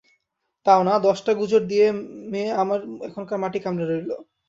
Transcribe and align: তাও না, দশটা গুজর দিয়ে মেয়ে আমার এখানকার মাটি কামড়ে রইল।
তাও 0.65 0.81
না, 0.87 0.93
দশটা 1.07 1.31
গুজর 1.39 1.61
দিয়ে 1.71 1.87
মেয়ে 2.31 2.51
আমার 2.61 2.79
এখানকার 3.07 3.37
মাটি 3.43 3.59
কামড়ে 3.63 3.85
রইল। 3.85 4.11